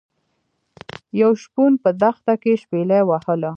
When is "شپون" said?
1.43-1.71